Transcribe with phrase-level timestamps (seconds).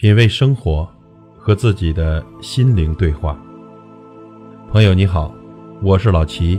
[0.00, 0.90] 品味生活，
[1.36, 3.38] 和自己的心灵对话。
[4.70, 5.34] 朋友你好，
[5.82, 6.58] 我是老齐。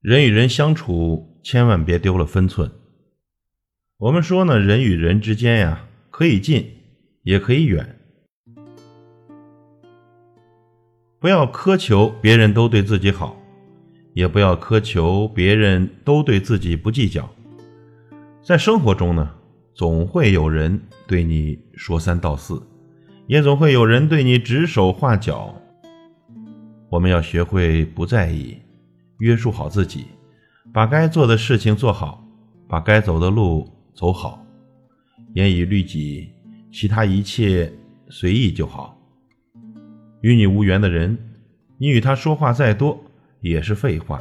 [0.00, 2.68] 人与人相处，千万别丢了分寸。
[3.98, 6.68] 我们说呢，人与人之间呀，可以近，
[7.22, 8.00] 也可以远。
[11.20, 13.40] 不要苛求别人都对自己好，
[14.14, 17.32] 也不要苛求别人都对自己不计较。
[18.42, 19.32] 在生活中呢。
[19.76, 22.62] 总会有人对你说三道四，
[23.26, 25.54] 也总会有人对你指手画脚。
[26.88, 28.56] 我们要学会不在意，
[29.18, 30.06] 约束好自己，
[30.72, 32.26] 把该做的事情做好，
[32.66, 34.42] 把该走的路走好，
[35.34, 36.30] 严以律己，
[36.72, 37.70] 其他一切
[38.08, 38.98] 随意就好。
[40.22, 41.18] 与你无缘的人，
[41.76, 42.98] 你与他说话再多
[43.42, 44.18] 也是废话；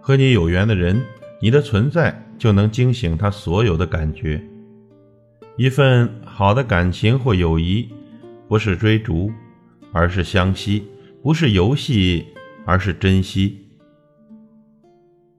[0.00, 1.04] 和你有缘的人，
[1.42, 4.40] 你的存在就能惊醒他所有的感觉。
[5.56, 7.88] 一份好的感情或友谊，
[8.46, 9.32] 不是追逐，
[9.90, 10.82] 而是相惜；
[11.22, 12.26] 不是游戏，
[12.66, 13.58] 而是珍惜。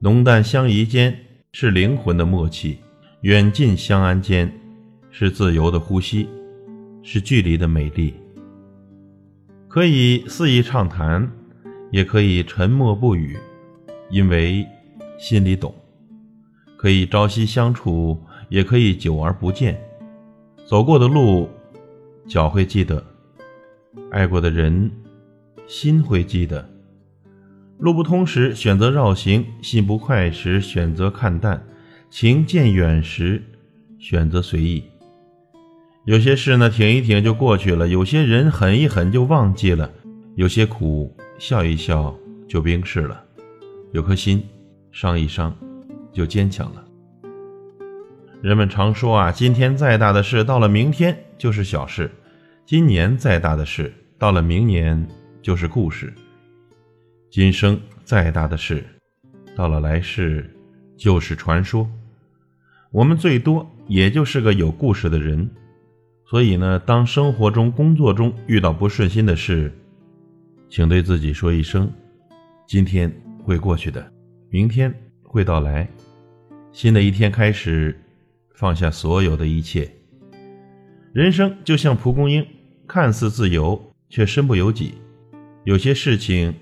[0.00, 1.16] 浓淡相宜间
[1.52, 2.78] 是灵魂的默契，
[3.20, 4.52] 远近相安间
[5.12, 6.28] 是自由的呼吸，
[7.00, 8.12] 是距离的美丽。
[9.68, 11.30] 可以肆意畅谈，
[11.92, 13.38] 也可以沉默不语，
[14.10, 14.66] 因为
[15.16, 15.70] 心里懂；
[16.76, 19.80] 可以朝夕相处，也可以久而不见。
[20.68, 21.48] 走过的路，
[22.26, 23.02] 脚会记得；
[24.10, 24.90] 爱过的人，
[25.66, 26.68] 心会记得。
[27.78, 31.66] 路不通时选择绕行，心不快时选择看淡，
[32.10, 33.42] 情渐远时
[33.98, 34.84] 选择随意。
[36.04, 39.88] 有些事呢，挺一挺就过去了；有些人狠一狠就忘记了；
[40.36, 42.14] 有些苦笑一笑
[42.46, 43.16] 就冰释了；
[43.92, 44.42] 有颗心
[44.92, 45.56] 伤一伤
[46.12, 46.84] 就坚强了。
[48.40, 52.06] 人们常说啊，今天再大的事，到了明天就是小事；
[52.64, 55.08] 今年再大的事，到了明年
[55.42, 56.06] 就是故事；
[57.32, 58.84] 今生再大的事，
[59.56, 60.48] 到了来世
[60.96, 61.90] 就是传说。
[62.92, 65.50] 我们最多也就是个有故事的人，
[66.24, 69.72] 所以呢，当生活中、工作中遇到不顺心的事，
[70.68, 71.90] 请对自己说一声：
[72.68, 74.12] 今天会过去的，
[74.48, 75.88] 明天会到来，
[76.70, 78.00] 新的一天开始。
[78.58, 79.88] 放下所有的一切，
[81.12, 82.44] 人生就像蒲公英，
[82.88, 84.94] 看似自由，却身不由己。
[85.62, 86.52] 有些事情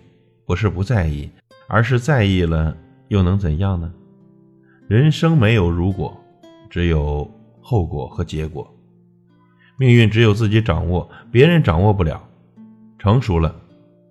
[0.44, 1.30] 不是不在意，
[1.66, 2.76] 而是在意了，
[3.08, 3.90] 又能怎样呢？
[4.88, 6.14] 人生没有如果，
[6.68, 7.30] 只有
[7.62, 8.70] 后果和结果。
[9.78, 12.22] 命运只有自己掌握，别人掌握不了。
[12.98, 13.58] 成熟了，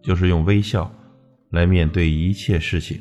[0.02, 0.92] 就是用微笑
[1.52, 3.00] 来面对一切事情。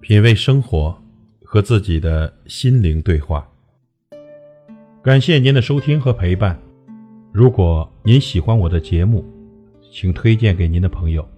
[0.00, 1.00] 品味生活。
[1.52, 3.44] 和自己的心灵对话。
[5.02, 6.56] 感谢您的收听和陪伴。
[7.32, 9.24] 如果您喜欢我的节目，
[9.90, 11.28] 请推荐给您的朋友。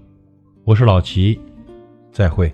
[0.64, 1.40] 我是老齐，
[2.10, 2.52] 再会。